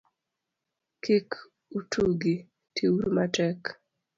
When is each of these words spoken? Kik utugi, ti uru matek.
Kik 1.03 1.29
utugi, 1.77 2.35
ti 2.73 2.83
uru 2.95 3.09
matek. 3.15 3.59